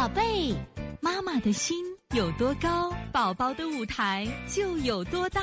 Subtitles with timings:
[0.00, 0.56] 宝贝，
[1.02, 1.76] 妈妈的心
[2.16, 5.42] 有多高，宝宝的舞台就有多大。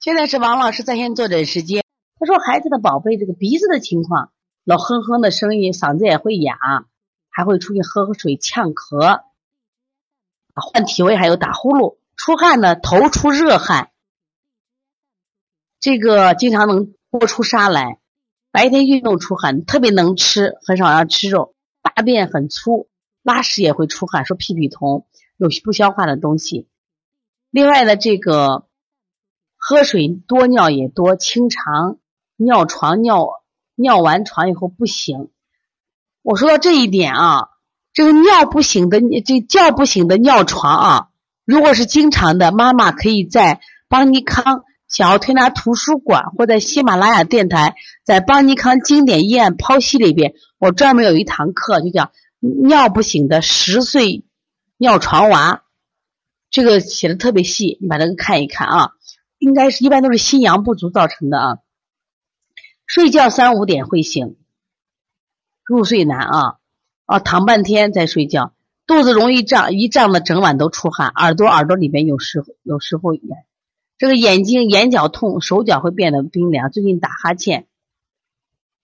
[0.00, 1.84] 现在是王老师在线坐诊时间。
[2.18, 4.32] 他说，孩子的宝贝这个鼻子的情况，
[4.64, 6.58] 老哼哼的声音，嗓子也会哑，
[7.30, 9.22] 还会出现喝喝水呛咳，
[10.52, 13.92] 换体位还有打呼噜，出汗呢，头出热汗，
[15.78, 18.00] 这个经常能多出痧来。
[18.56, 21.54] 白天运动出汗，特别能吃，很少让吃肉。
[21.82, 22.88] 大便很粗，
[23.22, 25.06] 拉屎也会出汗，说屁屁痛，
[25.36, 26.66] 有不消化的东西。
[27.50, 28.64] 另外呢，这个
[29.58, 31.98] 喝水多，尿也多，清肠，
[32.36, 33.28] 尿床尿
[33.74, 35.28] 尿完床以后不醒。
[36.22, 37.48] 我说到这一点啊，
[37.92, 41.08] 这个尿不醒的这叫不醒的尿床啊，
[41.44, 44.64] 如果是经常的，妈妈可以在邦尼康。
[44.88, 54.24] 想要推拿图书馆或在喜马拉雅电台，在邦尼康经典医案剖析里边，我专门有一堂课，就叫尿不醒的十岁
[54.76, 55.64] 尿床娃，
[56.50, 58.90] 这个写的特别细，你把这个看一看啊，
[59.38, 61.58] 应该是一般都是心阳不足造成的啊，
[62.86, 64.36] 睡觉三五点会醒，
[65.64, 66.56] 入睡难啊，
[67.06, 68.54] 啊躺半天再睡觉，
[68.86, 73.20] 肚子容易胀，一胀的整晚都出汗，耳朵耳朵里边有时有时候也。
[73.98, 77.66] 这个眼睛眼角痛，手脚会变得冰凉，最近打哈欠，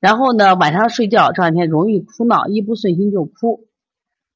[0.01, 3.67] 然后呢，晚上睡觉这两天容易哭闹，一不顺心就哭。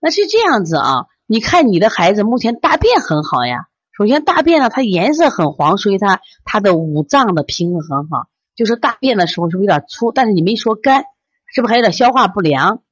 [0.00, 1.06] 那是这样子啊？
[1.26, 3.68] 你看你的孩子目前大便很好呀。
[3.96, 8.28] 首先大便呢，它颜色很黄，所以它它的五脏的平衡很好。
[8.54, 10.12] 就是大便的时候是不是有点粗？
[10.12, 11.04] 但是你没说干，
[11.46, 12.82] 是不是还有点消化不良？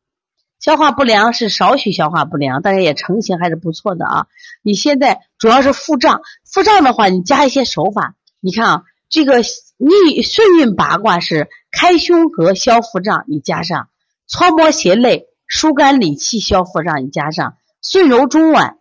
[0.64, 4.26] 消化不良是少许消化不良，但是也成型还是不错的啊。
[4.62, 8.14] 你现在主要是腹胀，腹胀的话，你加一些手法。
[8.40, 9.42] 你看啊，这个
[9.76, 13.90] 逆顺运八卦是开胸膈消腹胀，你加上
[14.26, 18.78] 搓摩胁肋疏肝理气消腹胀，你加上顺揉中脘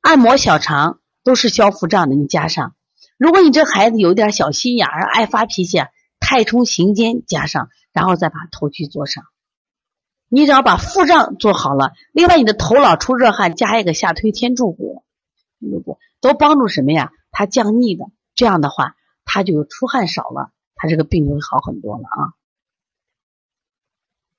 [0.00, 2.76] 按摩小肠都是消腹胀的，你加上。
[3.16, 5.78] 如果你这孩子有点小心眼儿，爱发脾气，
[6.20, 9.24] 太冲行间加上，然后再把头去做上。
[10.28, 15.04] 你只要把腹胀做好了，另外你的头脑出热汗，加一个下推天柱骨，
[16.20, 17.12] 都帮助什么呀？
[17.30, 18.94] 它降逆的，这样的话，
[19.24, 22.34] 它就出汗少了，它这个病就会好很多了啊。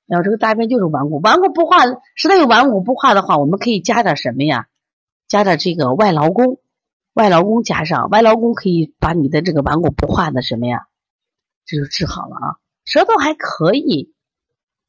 [0.06, 1.84] 然后这个大便就是顽固，顽固不化，
[2.14, 4.66] 实在有顽固不化的话，我们可以加点什么呀？
[5.28, 6.60] 加点这个外劳宫，
[7.14, 10.86] 外劳宫加上外劳宫可以把你的这个顽固不化的什么呀，
[11.64, 12.56] 这就治好了啊。
[12.84, 14.14] 舌头还可以。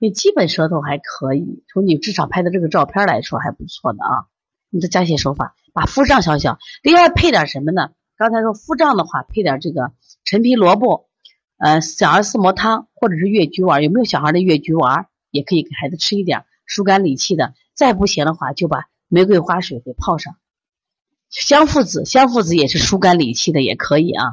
[0.02, 4.26] 你基本舌头还可以，从你至少拍的这个照片来说还不错的啊。
[4.72, 6.58] 你再加些手法，把腹胀消消。
[6.82, 7.92] 另外配点什么呢？
[8.18, 9.92] 刚才说腹胀的话，配点这个
[10.24, 11.08] 陈皮萝卜，
[11.60, 13.84] 呃，小儿四磨汤或者是越橘丸。
[13.84, 15.06] 有没有小孩的越橘丸？
[15.30, 17.54] 也可以给孩子吃一点，疏肝理气的。
[17.76, 20.36] 再不行的话，就把玫瑰花水给泡上。
[21.30, 24.26] 香附子，香附子也是疏肝理气的，也可以啊。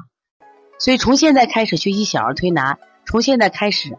[0.78, 3.98] 所以从现在开始学习小儿推拿，从现在开始。